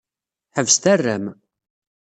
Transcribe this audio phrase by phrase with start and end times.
[0.55, 1.25] Ḥebset arram.